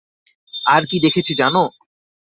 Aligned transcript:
আর 0.65 0.81
কী 0.85 0.97
দেখেছি 0.99 1.33
জানো? 1.35 1.63